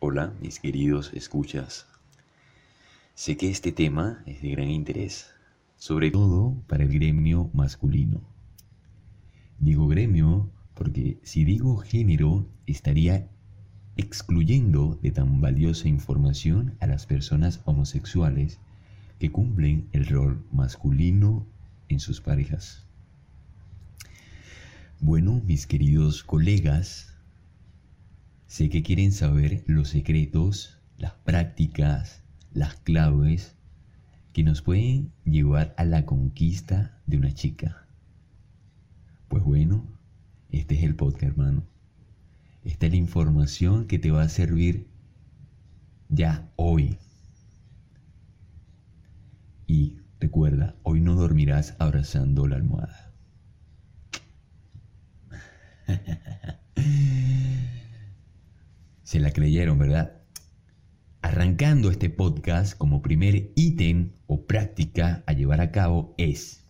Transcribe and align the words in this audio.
Hola, 0.00 0.32
mis 0.40 0.60
queridos 0.60 1.10
escuchas. 1.12 1.88
Sé 3.16 3.36
que 3.36 3.50
este 3.50 3.72
tema 3.72 4.22
es 4.26 4.40
de 4.42 4.52
gran 4.52 4.70
interés, 4.70 5.26
sobre 5.76 6.12
todo 6.12 6.54
para 6.68 6.84
el 6.84 6.92
gremio 6.92 7.50
masculino. 7.52 8.20
Digo 9.58 9.88
gremio 9.88 10.52
porque 10.74 11.18
si 11.24 11.44
digo 11.44 11.78
género 11.78 12.46
estaría 12.68 13.28
excluyendo 13.96 15.00
de 15.02 15.10
tan 15.10 15.40
valiosa 15.40 15.88
información 15.88 16.76
a 16.78 16.86
las 16.86 17.04
personas 17.06 17.60
homosexuales 17.64 18.60
que 19.18 19.32
cumplen 19.32 19.88
el 19.90 20.06
rol 20.06 20.44
masculino 20.52 21.44
en 21.88 21.98
sus 21.98 22.20
parejas. 22.20 22.86
Bueno, 25.00 25.42
mis 25.44 25.66
queridos 25.66 26.22
colegas, 26.22 27.17
sé 28.48 28.70
que 28.70 28.82
quieren 28.82 29.12
saber 29.12 29.62
los 29.66 29.90
secretos, 29.90 30.80
las 30.96 31.12
prácticas, 31.12 32.22
las 32.52 32.74
claves 32.76 33.54
que 34.32 34.42
nos 34.42 34.62
pueden 34.62 35.12
llevar 35.24 35.74
a 35.76 35.84
la 35.84 36.06
conquista 36.06 36.98
de 37.06 37.18
una 37.18 37.32
chica. 37.32 37.86
Pues 39.28 39.44
bueno, 39.44 39.84
este 40.50 40.76
es 40.76 40.82
el 40.82 40.96
podcast, 40.96 41.24
hermano. 41.24 41.62
Esta 42.64 42.86
es 42.86 42.92
la 42.92 42.98
información 42.98 43.86
que 43.86 43.98
te 43.98 44.10
va 44.10 44.22
a 44.22 44.28
servir 44.30 44.88
ya 46.08 46.50
hoy. 46.56 46.96
Y 49.66 49.98
recuerda, 50.20 50.74
hoy 50.82 51.02
no 51.02 51.14
dormirás 51.14 51.76
abrazando 51.78 52.46
la 52.46 52.56
almohada. 52.56 53.07
Se 59.08 59.20
la 59.20 59.32
creyeron, 59.32 59.78
¿verdad? 59.78 60.20
Arrancando 61.22 61.90
este 61.90 62.10
podcast 62.10 62.76
como 62.76 63.00
primer 63.00 63.36
ítem 63.56 64.12
o 64.26 64.46
práctica 64.46 65.24
a 65.26 65.32
llevar 65.32 65.62
a 65.62 65.72
cabo 65.72 66.14
es 66.18 66.62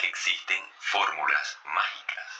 que 0.00 0.08
existen 0.08 0.62
fórmulas 0.80 1.58
mágicas 1.64 2.30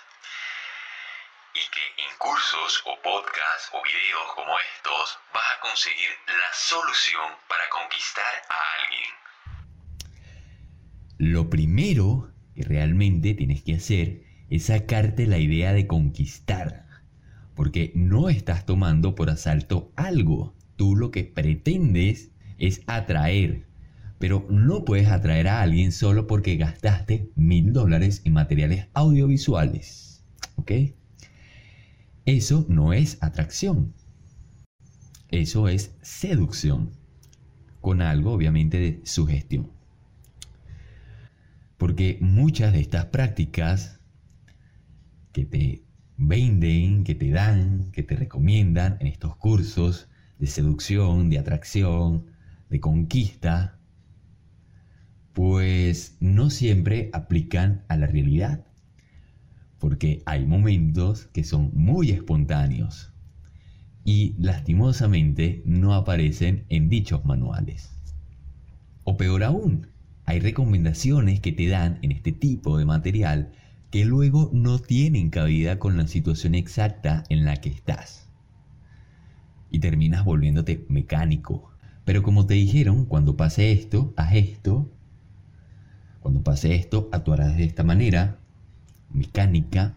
y 1.55 1.63
que 1.71 2.03
en 2.03 2.11
cursos 2.19 2.83
o 2.87 3.01
podcasts 3.03 3.71
o 3.71 3.79
videos 3.85 4.35
como 4.35 4.51
estos 4.75 5.19
vas 5.33 5.45
a 5.57 5.61
conseguir 5.61 6.11
la 6.27 6.51
solución 6.53 7.31
para 7.49 7.71
conquistar 7.71 8.35
a 8.51 8.59
alguien. 8.83 9.25
Lo 11.19 11.49
primero 11.49 12.14
tienes 12.99 13.63
que 13.63 13.75
hacer 13.75 14.23
es 14.51 14.65
sacarte 14.65 15.27
la 15.27 15.39
idea 15.39 15.73
de 15.73 15.87
conquistar, 15.87 16.87
porque 17.55 17.93
no 17.95 18.29
estás 18.29 18.67
tomando 18.67 19.15
por 19.15 19.31
asalto 19.31 19.93
algo. 19.97 20.55
Tú 20.77 20.97
lo 20.97 21.11
que 21.11 21.25
pretendes 21.25 22.31
es 22.59 22.83
atraer, 22.87 23.67
pero 24.19 24.47
no 24.51 24.85
puedes 24.85 25.09
atraer 25.09 25.49
a 25.49 25.63
alguien 25.63 25.93
solo 25.93 26.27
porque 26.27 26.57
gastaste 26.57 27.31
mil 27.37 27.73
dólares 27.73 28.23
en 28.25 28.33
materiales 28.33 28.87
audiovisuales. 28.95 30.25
¿Ok? 30.57 30.73
Eso 32.27 32.65
no 32.69 32.93
es 32.93 33.19
atracción. 33.23 33.93
Eso 35.31 35.69
es 35.69 35.95
seducción. 36.01 36.91
Con 37.81 38.03
algo 38.03 38.33
obviamente 38.33 38.79
de 38.79 39.01
sugestión. 39.05 39.71
Porque 41.77 42.19
muchas 42.21 42.73
de 42.73 42.81
estas 42.81 43.07
prácticas 43.07 44.01
que 45.33 45.45
te 45.45 45.85
venden, 46.17 47.05
que 47.05 47.15
te 47.15 47.31
dan, 47.31 47.91
que 47.91 48.03
te 48.03 48.17
recomiendan 48.17 48.97
en 49.01 49.09
estos 49.09 49.37
cursos 49.37 50.09
de 50.39 50.47
seducción, 50.47 51.31
de 51.31 51.39
atracción, 51.39 52.27
de 52.71 52.81
conquista, 52.81 53.79
pues 55.33 56.17
no 56.21 56.51
siempre 56.51 57.11
aplican 57.13 57.85
a 57.89 57.97
la 57.97 58.07
realidad, 58.07 58.65
porque 59.79 60.23
hay 60.27 60.47
momentos 60.47 61.27
que 61.27 61.43
son 61.43 61.73
muy 61.75 62.11
espontáneos 62.11 63.13
y 64.05 64.37
lastimosamente 64.39 65.63
no 65.67 65.95
aparecen 65.95 66.65
en 66.69 66.89
dichos 66.89 67.25
manuales. 67.25 67.91
O 69.03 69.17
peor 69.17 69.43
aún, 69.43 69.89
hay 70.27 70.41
recomendaciones 70.41 71.41
que 71.41 71.53
te 71.53 71.69
dan 71.69 71.99
en 72.03 72.13
este 72.13 72.33
tipo 72.33 72.79
de 72.79 72.85
material 72.85 73.53
que 73.91 74.05
luego 74.05 74.51
no 74.53 74.79
tienen 74.79 75.31
cabida 75.31 75.79
con 75.79 75.97
la 75.97 76.09
situación 76.09 76.55
exacta 76.55 77.25
en 77.29 77.45
la 77.45 77.57
que 77.57 77.69
estás. 77.69 78.29
Y 79.71 79.79
terminas 79.79 80.25
volviéndote 80.25 80.85
mecánico. 80.89 81.71
Pero 82.05 82.23
como 82.23 82.47
te 82.47 82.55
dijeron, 82.55 83.07
cuando 83.07 83.37
pase 83.37 83.73
esto, 83.73 84.13
haz 84.17 84.35
esto, 84.35 84.91
cuando 86.21 86.43
pase 86.43 86.75
esto, 86.75 87.09
actuarás 87.13 87.57
de 87.57 87.65
esta 87.65 87.83
manera, 87.83 88.39
mecánica, 89.13 89.95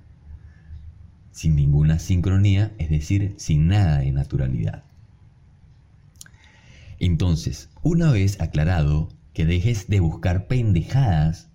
sin 1.32 1.56
ninguna 1.56 2.00
sincronía, 2.00 2.74
es 2.78 2.90
decir, 2.90 3.34
sin 3.38 3.68
nada 3.68 4.00
de 4.00 4.12
naturalidad. 4.12 4.84
Entonces, 7.00 7.70
una 7.82 8.12
vez 8.12 8.42
aclarado 8.42 9.10
que 9.38 9.46
dejes 9.46 9.88
de 9.88 10.00
buscar 10.00 10.48
pendejadas 10.48 11.52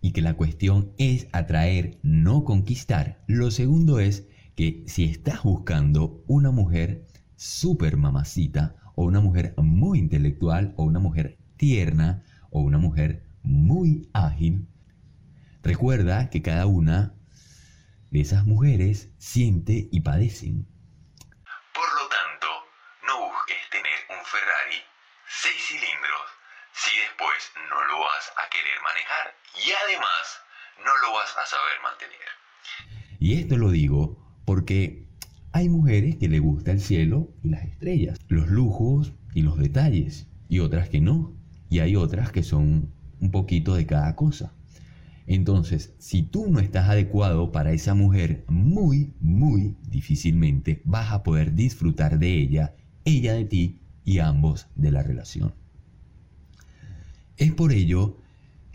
y 0.00 0.12
que 0.12 0.22
la 0.22 0.32
cuestión 0.32 0.94
es 0.96 1.28
atraer, 1.32 1.98
no 2.02 2.44
conquistar, 2.44 3.22
lo 3.26 3.50
segundo 3.50 4.00
es 4.00 4.26
que 4.54 4.84
si 4.86 5.04
estás 5.04 5.42
buscando 5.42 6.24
una 6.28 6.50
mujer 6.50 7.06
súper 7.36 7.98
mamacita, 7.98 8.76
o 8.94 9.04
una 9.04 9.20
mujer 9.20 9.52
muy 9.58 9.98
intelectual, 9.98 10.72
o 10.78 10.84
una 10.84 10.98
mujer 10.98 11.36
tierna, 11.58 12.24
o 12.48 12.62
una 12.62 12.78
mujer 12.78 13.26
muy 13.42 14.08
ágil, 14.14 14.66
recuerda 15.62 16.30
que 16.30 16.40
cada 16.40 16.64
una 16.64 17.12
de 18.12 18.20
esas 18.22 18.46
mujeres 18.46 19.10
siente 19.18 19.90
y 19.92 20.00
padecen. 20.00 20.66
Por 21.74 21.88
lo 22.00 22.08
tanto, 22.08 22.46
no 23.06 23.28
busques 23.28 23.60
tener 23.70 23.98
un 24.08 24.24
Ferrari 24.24 24.80
seis 25.28 25.60
cilindros 25.68 26.36
si 26.76 26.92
después 27.00 27.40
no 27.70 27.78
lo 27.88 28.00
vas 28.00 28.26
a 28.36 28.44
querer 28.52 28.78
manejar 28.84 29.32
y 29.64 29.72
además 29.72 30.24
no 30.84 30.92
lo 31.02 31.14
vas 31.14 31.32
a 31.32 31.46
saber 31.48 31.76
mantener. 31.82 32.28
Y 33.18 33.40
esto 33.40 33.56
lo 33.56 33.70
digo 33.70 34.18
porque 34.44 35.08
hay 35.52 35.70
mujeres 35.70 36.16
que 36.16 36.28
le 36.28 36.38
gusta 36.38 36.72
el 36.72 36.82
cielo 36.82 37.30
y 37.42 37.48
las 37.48 37.64
estrellas, 37.64 38.18
los 38.28 38.48
lujos 38.48 39.14
y 39.32 39.40
los 39.40 39.56
detalles, 39.56 40.26
y 40.50 40.58
otras 40.58 40.90
que 40.90 41.00
no. 41.00 41.34
Y 41.70 41.78
hay 41.78 41.96
otras 41.96 42.30
que 42.30 42.42
son 42.42 42.92
un 43.20 43.30
poquito 43.30 43.74
de 43.74 43.86
cada 43.86 44.14
cosa. 44.14 44.52
Entonces, 45.26 45.94
si 45.98 46.22
tú 46.22 46.46
no 46.50 46.60
estás 46.60 46.90
adecuado 46.90 47.52
para 47.52 47.72
esa 47.72 47.94
mujer, 47.94 48.44
muy, 48.48 49.14
muy 49.18 49.76
difícilmente 49.88 50.82
vas 50.84 51.10
a 51.10 51.22
poder 51.22 51.54
disfrutar 51.54 52.18
de 52.18 52.34
ella, 52.34 52.76
ella 53.06 53.32
de 53.32 53.46
ti 53.46 53.80
y 54.04 54.18
ambos 54.18 54.68
de 54.76 54.92
la 54.92 55.02
relación. 55.02 55.54
Es 57.36 57.52
por 57.52 57.72
ello 57.72 58.18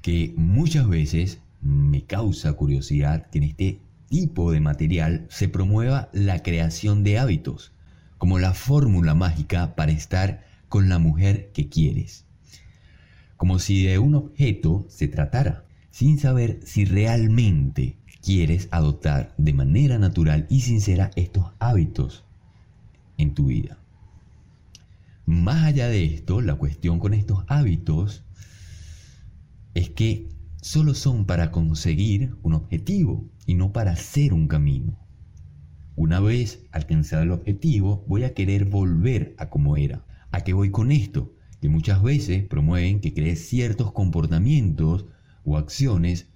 que 0.01 0.33
muchas 0.37 0.87
veces 0.87 1.39
me 1.61 2.03
causa 2.05 2.53
curiosidad 2.53 3.29
que 3.29 3.39
en 3.39 3.43
este 3.45 3.79
tipo 4.09 4.51
de 4.51 4.59
material 4.59 5.27
se 5.29 5.47
promueva 5.47 6.09
la 6.13 6.43
creación 6.43 7.03
de 7.03 7.19
hábitos, 7.19 7.71
como 8.17 8.39
la 8.39 8.53
fórmula 8.53 9.15
mágica 9.15 9.75
para 9.75 9.91
estar 9.91 10.45
con 10.69 10.89
la 10.89 10.99
mujer 10.99 11.51
que 11.53 11.69
quieres 11.69 12.25
como 13.41 13.57
si 13.57 13.85
de 13.85 13.97
un 13.97 14.13
objeto 14.13 14.85
se 14.87 15.07
tratara, 15.07 15.65
sin 15.89 16.19
saber 16.19 16.59
si 16.63 16.85
realmente 16.85 17.97
quieres 18.21 18.67
adoptar 18.69 19.33
de 19.39 19.51
manera 19.51 19.97
natural 19.97 20.45
y 20.47 20.61
sincera 20.61 21.09
estos 21.15 21.47
hábitos 21.57 22.23
en 23.17 23.33
tu 23.33 23.47
vida. 23.47 23.79
Más 25.25 25.63
allá 25.63 25.87
de 25.87 26.05
esto, 26.05 26.39
la 26.41 26.53
cuestión 26.53 26.99
con 26.99 27.15
estos 27.15 27.43
hábitos 27.47 28.23
es 29.73 29.89
que 29.89 30.29
solo 30.61 30.93
son 30.93 31.25
para 31.25 31.51
conseguir 31.51 32.35
un 32.43 32.53
objetivo 32.53 33.29
y 33.45 33.55
no 33.55 33.73
para 33.73 33.91
hacer 33.91 34.33
un 34.33 34.47
camino. 34.47 34.99
Una 35.95 36.19
vez 36.19 36.65
alcanzado 36.71 37.23
el 37.23 37.31
objetivo, 37.31 38.05
voy 38.07 38.23
a 38.23 38.33
querer 38.33 38.65
volver 38.65 39.35
a 39.37 39.49
como 39.49 39.77
era. 39.77 40.05
¿A 40.31 40.41
qué 40.41 40.53
voy 40.53 40.71
con 40.71 40.91
esto? 40.91 41.33
que 41.61 41.69
muchas 41.69 42.01
veces 42.01 42.43
promueven 42.47 42.99
que 42.99 43.13
crees 43.13 43.47
ciertos 43.47 43.91
comportamientos 43.91 45.05
o 45.45 45.57
acciones 45.57 46.27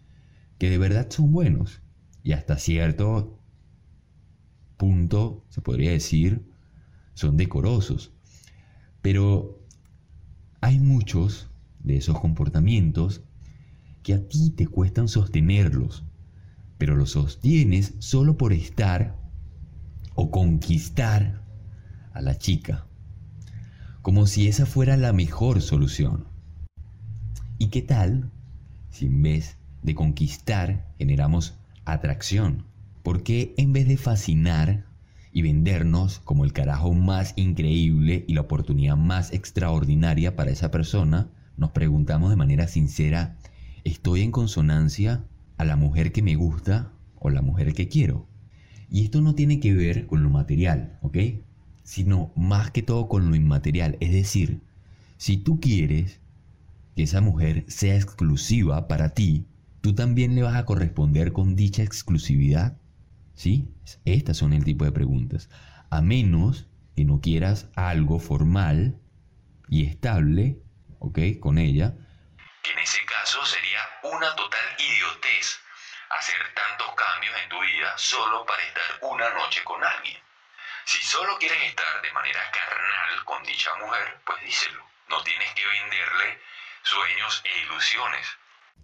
que 0.59 0.69
de 0.69 0.77
verdad 0.77 1.07
son 1.09 1.31
buenos 1.31 1.81
y 2.23 2.33
hasta 2.33 2.59
cierto 2.59 3.39
punto, 4.77 5.43
se 5.49 5.61
podría 5.61 5.91
decir, 5.91 6.45
son 7.15 7.37
decorosos. 7.37 8.13
Pero 9.01 9.63
hay 10.61 10.79
muchos 10.79 11.49
de 11.85 11.97
esos 11.97 12.19
comportamientos 12.19 13.23
que 14.03 14.13
a 14.13 14.27
ti 14.27 14.49
te 14.49 14.67
cuestan 14.67 15.07
sostenerlos, 15.07 16.03
pero 16.77 16.95
lo 16.95 17.05
sostienes 17.05 17.93
solo 17.99 18.37
por 18.37 18.53
estar 18.53 19.15
o 20.15 20.31
conquistar 20.31 21.41
a 22.13 22.21
la 22.21 22.37
chica, 22.37 22.87
como 24.01 24.27
si 24.27 24.47
esa 24.47 24.65
fuera 24.65 24.97
la 24.97 25.13
mejor 25.13 25.61
solución. 25.61 26.27
¿Y 27.57 27.67
qué 27.67 27.81
tal 27.81 28.31
si 28.89 29.05
en 29.05 29.21
vez 29.21 29.57
de 29.83 29.95
conquistar 29.95 30.93
generamos 30.97 31.57
atracción? 31.85 32.65
¿Por 33.03 33.23
qué 33.23 33.53
en 33.57 33.73
vez 33.73 33.87
de 33.87 33.97
fascinar 33.97 34.85
y 35.31 35.41
vendernos 35.41 36.19
como 36.19 36.45
el 36.45 36.53
carajo 36.53 36.93
más 36.93 37.33
increíble 37.35 38.23
y 38.25 38.33
la 38.33 38.41
oportunidad 38.41 38.95
más 38.95 39.33
extraordinaria 39.33 40.35
para 40.35 40.51
esa 40.51 40.71
persona, 40.71 41.29
nos 41.57 41.71
preguntamos 41.71 42.29
de 42.29 42.35
manera 42.35 42.67
sincera, 42.67 43.37
¿estoy 43.83 44.21
en 44.21 44.31
consonancia 44.31 45.23
a 45.57 45.65
la 45.65 45.75
mujer 45.75 46.11
que 46.11 46.21
me 46.21 46.35
gusta 46.35 46.91
o 47.15 47.29
la 47.29 47.41
mujer 47.41 47.73
que 47.73 47.87
quiero? 47.87 48.27
Y 48.89 49.03
esto 49.03 49.21
no 49.21 49.35
tiene 49.35 49.59
que 49.59 49.73
ver 49.73 50.07
con 50.07 50.23
lo 50.23 50.29
material, 50.29 50.99
¿ok? 51.01 51.17
Sino 51.83 52.31
más 52.35 52.71
que 52.71 52.81
todo 52.81 53.07
con 53.07 53.29
lo 53.29 53.35
inmaterial. 53.35 53.97
Es 53.99 54.11
decir, 54.11 54.61
si 55.17 55.37
tú 55.37 55.59
quieres 55.59 56.19
que 56.95 57.03
esa 57.03 57.21
mujer 57.21 57.65
sea 57.67 57.95
exclusiva 57.95 58.87
para 58.87 59.09
ti, 59.09 59.45
tú 59.81 59.93
también 59.93 60.35
le 60.35 60.43
vas 60.43 60.55
a 60.55 60.65
corresponder 60.65 61.33
con 61.33 61.55
dicha 61.55 61.83
exclusividad. 61.83 62.77
¿Sí? 63.33 63.69
Estas 64.05 64.37
son 64.37 64.53
el 64.53 64.63
tipo 64.63 64.85
de 64.85 64.91
preguntas. 64.91 65.49
A 65.89 66.01
menos 66.01 66.67
que 66.95 67.05
no 67.05 67.19
quieras 67.19 67.67
algo 67.75 68.19
formal 68.19 68.97
y 69.67 69.83
estable, 69.83 70.61
¿ok? 71.05 71.39
Con 71.39 71.57
ella. 71.57 71.93
Que 72.63 72.71
en 72.71 72.79
ese 72.79 73.05
caso 73.05 73.45
sería 73.45 73.81
una 74.03 74.35
total 74.35 74.65
idiotez 74.79 75.59
hacer 76.09 76.41
tantos 76.53 76.87
cambios 76.95 77.35
en 77.43 77.49
tu 77.49 77.59
vida 77.61 77.93
solo 77.97 78.45
para 78.45 78.63
estar 78.63 78.99
una 79.01 79.29
noche 79.29 79.63
con 79.63 79.83
alguien. 79.83 80.17
Si 80.85 81.01
solo 81.01 81.37
quieres 81.39 81.61
estar 81.63 82.01
de 82.01 82.11
manera 82.13 82.39
carnal 82.51 83.25
con 83.25 83.43
dicha 83.43 83.69
mujer, 83.79 84.21
pues 84.25 84.41
díselo. 84.45 84.83
No 85.09 85.21
tienes 85.23 85.53
que 85.53 85.61
venderle 85.65 86.39
sueños 86.83 87.43
e 87.45 87.65
ilusiones. 87.65 88.27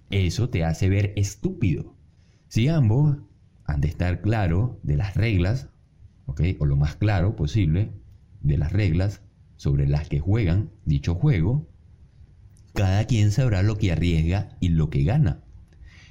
Eso 0.10 0.50
te 0.50 0.66
hace 0.66 0.90
ver 0.90 1.14
estúpido. 1.16 1.96
Si 2.50 2.68
ambos 2.68 3.18
han 3.66 3.82
de 3.82 3.88
estar 3.88 4.22
claro 4.22 4.80
de 4.84 4.98
las 4.98 5.16
reglas, 5.16 5.70
¿ok? 6.26 6.42
O 6.60 6.66
lo 6.66 6.76
más 6.76 6.96
claro 6.96 7.36
posible 7.36 7.92
de 8.42 8.58
las 8.58 8.72
reglas 8.72 9.22
sobre 9.56 9.88
las 9.88 10.10
que 10.10 10.20
juegan 10.20 10.72
dicho 10.86 11.16
juego, 11.16 11.71
cada 12.74 13.06
quien 13.06 13.32
sabrá 13.32 13.64
lo 13.64 13.78
que 13.78 13.92
arriesga 13.92 14.56
y 14.60 14.70
lo 14.70 14.90
que 14.90 15.04
gana. 15.04 15.44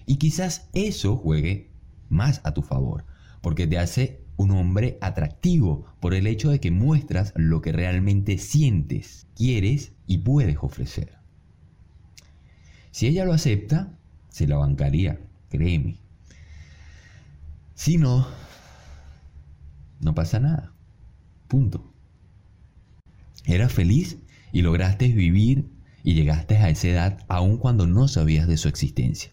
Y 0.07 0.17
quizás 0.17 0.69
eso 0.73 1.17
juegue 1.17 1.71
más 2.09 2.41
a 2.45 2.53
tu 2.53 2.63
favor, 2.63 3.05
porque 3.41 3.67
te 3.67 3.79
hace 3.79 4.25
un 4.37 4.51
hombre 4.53 4.99
atractivo 5.01 5.85
por 6.01 6.15
el 6.15 6.27
hecho 6.27 6.51
de 6.51 6.61
que 6.61 6.71
muestras 6.71 7.33
lo 7.37 7.61
que 7.61 7.73
realmente 7.73 8.39
sientes, 8.39 9.27
quieres 9.37 9.93
y 10.07 10.19
puedes 10.19 10.57
ofrecer. 10.61 11.19
Si 12.91 13.07
ella 13.07 13.25
lo 13.25 13.33
acepta, 13.33 13.97
se 14.29 14.47
la 14.47 14.57
bancaría, 14.57 15.21
créeme. 15.49 16.01
Si 17.75 17.99
no, 17.99 18.27
no 20.01 20.15
pasa 20.15 20.41
nada. 20.41 20.73
Punto. 21.49 21.93
Eras 23.45 23.73
feliz 23.73 24.19
y 24.53 24.63
lograste 24.63 25.09
vivir 25.09 25.71
y 26.03 26.15
llegaste 26.15 26.57
a 26.57 26.71
esa 26.71 26.89
edad 26.89 27.19
aun 27.29 27.59
cuando 27.59 27.87
no 27.87 28.09
sabías 28.09 28.49
de 28.49 28.57
su 28.57 28.69
existencia. 28.69 29.33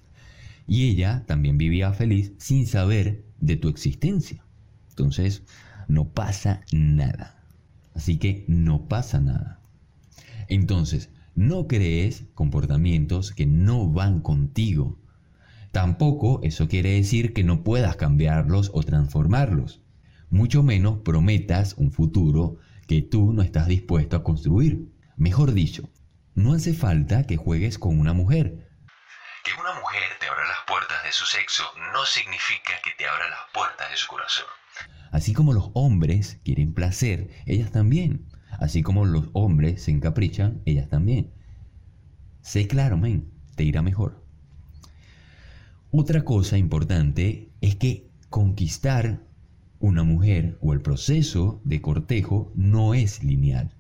Y 0.68 0.90
ella 0.90 1.24
también 1.28 1.58
vivía 1.58 1.94
feliz 1.94 2.34
sin 2.38 2.68
saber 2.68 3.24
de 3.40 3.56
tu 3.56 3.70
existencia. 3.70 4.44
Entonces, 4.90 5.44
no 5.88 6.10
pasa 6.10 6.62
nada. 6.72 7.42
Así 7.94 8.18
que 8.18 8.46
no 8.48 8.88
pasa 8.88 9.20
nada. 9.20 9.60
Entonces, 10.50 11.10
no 11.36 11.68
crees 11.68 12.26
comportamientos 12.34 13.32
que 13.32 13.46
no 13.46 13.90
van 13.90 14.22
contigo. 14.22 15.00
Tampoco 15.72 16.40
eso 16.44 16.68
quiere 16.68 16.94
decir 16.94 17.34
que 17.34 17.44
no 17.44 17.64
puedas 17.64 17.96
cambiarlos 17.96 18.72
o 18.74 18.84
transformarlos. 18.84 19.82
Mucho 20.30 20.64
menos 20.64 21.00
prometas 21.00 21.76
un 21.78 21.92
futuro 21.92 22.58
que 22.88 23.02
tú 23.02 23.34
no 23.34 23.42
estás 23.42 23.68
dispuesto 23.68 24.16
a 24.16 24.24
construir. 24.24 24.90
Mejor 25.16 25.54
dicho, 25.54 25.90
no 26.38 26.54
hace 26.54 26.76
falta 26.76 27.26
que 27.26 27.36
juegues 27.36 27.80
con 27.80 28.00
una 28.00 28.14
mujer. 28.14 28.70
Que 29.44 29.60
una 29.60 29.74
mujer 29.80 30.04
te 30.20 30.28
abra 30.28 30.46
las 30.48 30.60
puertas 30.68 31.04
de 31.04 31.12
su 31.12 31.26
sexo 31.26 31.64
no 31.92 32.06
significa 32.06 32.74
que 32.84 32.92
te 32.96 33.08
abra 33.08 33.28
las 33.28 33.40
puertas 33.52 33.90
de 33.90 33.98
su 33.98 34.08
corazón. 34.08 34.46
Así 35.12 35.34
como 35.34 35.52
los 35.52 35.72
hombres 35.74 36.40
quieren 36.46 36.76
placer, 36.76 37.32
ellas 37.48 37.72
también. 37.72 38.30
Así 38.60 38.84
como 38.84 39.04
los 39.06 39.30
hombres 39.34 39.82
se 39.82 39.92
encaprichan, 39.92 40.62
ellas 40.66 40.90
también. 40.90 41.34
Sé 42.42 42.68
claro, 42.68 42.98
men, 42.98 43.34
te 43.56 43.64
irá 43.64 43.82
mejor. 43.82 44.24
Otra 45.90 46.24
cosa 46.24 46.60
importante 46.60 47.50
es 47.62 47.78
que 47.78 48.12
conquistar 48.30 49.24
una 49.80 50.04
mujer 50.04 50.60
o 50.62 50.74
el 50.74 50.82
proceso 50.82 51.62
de 51.64 51.82
cortejo 51.82 52.52
no 52.56 52.94
es 52.94 53.24
lineal. 53.24 53.74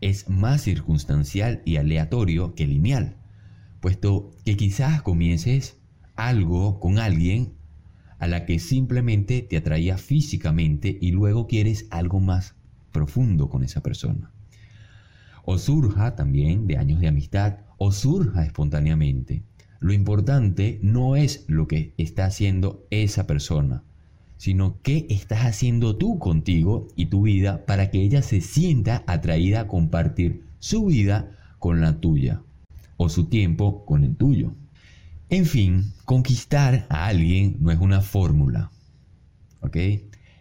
Es 0.00 0.28
más 0.28 0.62
circunstancial 0.62 1.62
y 1.64 1.76
aleatorio 1.76 2.54
que 2.54 2.66
lineal, 2.66 3.16
puesto 3.80 4.30
que 4.44 4.56
quizás 4.56 5.02
comiences 5.02 5.78
algo 6.16 6.80
con 6.80 6.98
alguien 6.98 7.54
a 8.18 8.26
la 8.26 8.46
que 8.46 8.58
simplemente 8.58 9.42
te 9.42 9.56
atraía 9.56 9.98
físicamente 9.98 10.96
y 11.00 11.12
luego 11.12 11.46
quieres 11.46 11.86
algo 11.90 12.20
más 12.20 12.54
profundo 12.92 13.48
con 13.48 13.62
esa 13.62 13.82
persona. 13.82 14.32
O 15.44 15.58
surja 15.58 16.16
también 16.16 16.66
de 16.66 16.76
años 16.76 17.00
de 17.00 17.08
amistad 17.08 17.58
o 17.78 17.92
surja 17.92 18.44
espontáneamente. 18.44 19.42
Lo 19.80 19.92
importante 19.92 20.80
no 20.82 21.16
es 21.16 21.44
lo 21.46 21.68
que 21.68 21.94
está 21.98 22.24
haciendo 22.24 22.86
esa 22.90 23.26
persona, 23.26 23.84
sino 24.36 24.80
qué 24.82 25.06
estás 25.10 25.40
haciendo 25.40 25.96
tú 25.96 26.18
contigo 26.18 26.88
y 26.96 27.06
tu 27.06 27.22
vida 27.22 27.64
para 27.66 27.90
que 27.90 28.02
ella 28.02 28.22
se 28.22 28.40
sienta 28.40 29.04
atraída 29.06 29.60
a 29.60 29.68
compartir 29.68 30.44
su 30.58 30.86
vida 30.86 31.30
con 31.58 31.80
la 31.80 32.00
tuya 32.00 32.42
o 32.96 33.08
su 33.08 33.26
tiempo 33.26 33.84
con 33.84 34.04
el 34.04 34.16
tuyo. 34.16 34.54
En 35.28 35.44
fin, 35.46 35.92
conquistar 36.04 36.86
a 36.88 37.06
alguien 37.06 37.56
no 37.60 37.70
es 37.70 37.80
una 37.80 38.00
fórmula. 38.00 38.70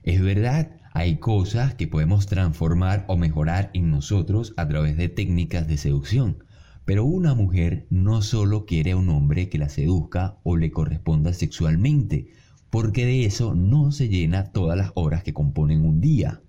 Es 0.03 0.21
verdad, 0.21 0.71
hay 0.93 1.17
cosas 1.17 1.73
que 1.73 1.87
podemos 1.87 2.27
transformar 2.27 3.05
o 3.07 3.17
mejorar 3.17 3.71
en 3.73 3.89
nosotros 3.89 4.53
a 4.55 4.67
través 4.67 4.95
de 4.97 5.09
técnicas 5.09 5.67
de 5.67 5.77
seducción. 5.77 6.43
Pero 6.85 7.03
una 7.03 7.33
mujer 7.33 7.87
no 7.89 8.21
solo 8.21 8.65
quiere 8.65 8.91
a 8.91 8.97
un 8.97 9.09
hombre 9.09 9.49
que 9.49 9.57
la 9.57 9.69
seduzca 9.69 10.37
o 10.43 10.55
le 10.55 10.71
corresponda 10.71 11.33
sexualmente, 11.33 12.27
porque 12.69 13.05
de 13.05 13.25
eso 13.25 13.53
no 13.55 13.91
se 13.91 14.09
llena 14.09 14.51
todas 14.51 14.77
las 14.77 14.91
horas 14.95 15.23
que 15.23 15.33
componen 15.33 15.85
un 15.85 16.01
día. 16.01 16.41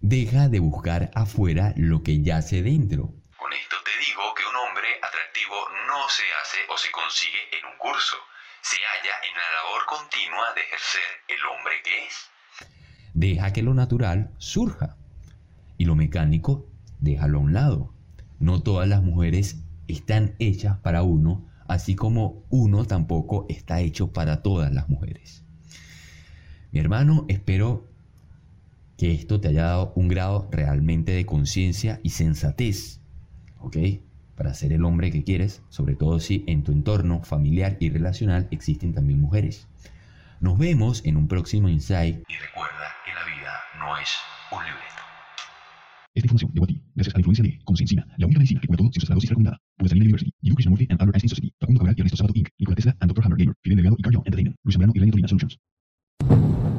Deja 0.00 0.48
de 0.48 0.60
buscar 0.60 1.10
afuera 1.14 1.72
lo 1.76 2.02
que 2.02 2.22
yace 2.22 2.62
dentro. 2.62 3.12
Con 3.38 3.52
esto 3.52 3.76
te 3.84 3.90
digo 4.04 4.22
que 4.34 4.42
un 4.42 4.56
hombre 4.56 4.88
atractivo 5.02 5.56
no 5.88 6.08
se 6.08 6.22
hace 6.42 6.58
o 6.72 6.76
se 6.76 6.90
consigue 6.90 7.58
en 7.58 7.66
un 7.66 7.78
curso, 7.78 8.16
se 8.62 8.76
halla 8.76 9.14
en 9.28 9.34
la 9.34 9.48
labor 9.56 9.86
continua 9.88 10.54
de 10.54 10.60
ejercer 10.62 11.08
el 11.28 11.40
hombre 11.46 11.74
que 11.82 12.06
es. 12.06 12.30
Deja 13.14 13.52
que 13.52 13.62
lo 13.62 13.74
natural 13.74 14.30
surja 14.38 14.96
y 15.78 15.84
lo 15.86 15.94
mecánico 15.94 16.66
déjalo 17.00 17.38
a 17.38 17.42
un 17.42 17.52
lado. 17.52 17.92
No 18.38 18.62
todas 18.62 18.88
las 18.88 19.02
mujeres 19.02 19.56
están 19.88 20.34
hechas 20.38 20.78
para 20.78 21.02
uno, 21.02 21.45
así 21.68 21.94
como 21.94 22.44
uno 22.50 22.84
tampoco 22.84 23.46
está 23.48 23.80
hecho 23.80 24.12
para 24.12 24.42
todas 24.42 24.72
las 24.72 24.88
mujeres. 24.88 25.44
Mi 26.72 26.80
hermano, 26.80 27.24
espero 27.28 27.86
que 28.96 29.12
esto 29.12 29.40
te 29.40 29.48
haya 29.48 29.64
dado 29.64 29.92
un 29.94 30.08
grado 30.08 30.48
realmente 30.50 31.12
de 31.12 31.26
conciencia 31.26 32.00
y 32.02 32.10
sensatez, 32.10 33.00
¿ok? 33.60 33.76
Para 34.34 34.54
ser 34.54 34.72
el 34.72 34.84
hombre 34.84 35.10
que 35.10 35.24
quieres, 35.24 35.62
sobre 35.68 35.96
todo 35.96 36.20
si 36.20 36.44
en 36.46 36.62
tu 36.62 36.72
entorno 36.72 37.22
familiar 37.22 37.76
y 37.80 37.90
relacional 37.90 38.48
existen 38.50 38.92
también 38.92 39.20
mujeres. 39.20 39.68
Nos 40.40 40.58
vemos 40.58 41.02
en 41.04 41.16
un 41.16 41.28
próximo 41.28 41.68
insight. 41.68 42.22
Y 42.28 42.34
recuerda 42.34 42.92
que 43.04 43.14
la 43.14 43.24
vida 43.24 43.52
no 43.78 43.96
es 43.96 44.10
un 44.52 44.64
libreto. 44.64 45.05
Esta 46.16 46.28
información 46.28 46.50
llegó 46.54 46.64
a 46.64 46.68
ti 46.68 46.82
gracias 46.94 47.14
a 47.14 47.18
la 47.18 47.20
influencia 47.20 47.44
de 47.44 47.58
Consensina, 47.62 48.06
la 48.16 48.24
única 48.24 48.38
medicina 48.38 48.60
que 48.62 48.66
cura 48.68 48.78
todo 48.78 48.90
sin 48.90 49.14
dosis 49.14 49.28
recomendada. 49.28 49.60
Puedes 49.76 49.92
University, 49.92 50.32
Yale 50.40 50.54
Krishnamurti 50.54 50.86
and 50.88 50.98
Albert 50.98 51.16
Einstein 51.16 51.28
Society, 51.28 51.54
Facundo 51.60 51.78
Cabral 51.80 51.94
y 51.94 52.00
Ernesto 52.00 52.26
Inc., 52.32 52.48
Tesla 52.74 52.96
and 53.00 53.12
Dr. 53.12 53.22
Hammer 53.22 53.36
Gamer, 53.36 53.54
Fidel 53.60 53.76
Delgado 53.76 53.96
y 53.98 54.02
Carl 54.02 54.16
Entertainment, 54.24 54.56
Luis 54.64 54.78
y. 54.78 56.75